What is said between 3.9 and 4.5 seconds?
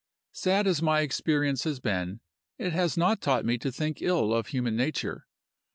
ill of